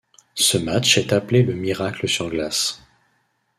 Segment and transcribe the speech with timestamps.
[0.33, 2.81] Ce match est appelé le Miracle sur glace.